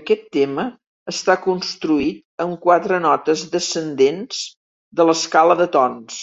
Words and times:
Aquest 0.00 0.20
tema 0.36 0.64
està 1.12 1.36
construït 1.46 2.44
amb 2.44 2.60
quatre 2.68 3.00
notes 3.08 3.44
descendents 3.56 4.44
de 5.02 5.08
l'escala 5.10 5.58
de 5.64 5.68
tons. 5.80 6.22